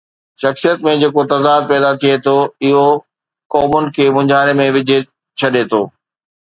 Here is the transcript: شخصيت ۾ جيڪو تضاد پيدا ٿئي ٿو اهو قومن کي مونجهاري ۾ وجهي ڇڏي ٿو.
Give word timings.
شخصيت 0.41 0.77
۾ 0.87 0.93
جيڪو 1.01 1.21
تضاد 1.31 1.61
پيدا 1.71 1.89
ٿئي 2.01 2.13
ٿو 2.25 2.35
اهو 2.67 2.87
قومن 3.53 3.83
کي 3.95 4.05
مونجهاري 4.15 4.59
۾ 4.65 4.69
وجهي 4.77 4.99
ڇڏي 5.39 5.63
ٿو. 5.71 5.81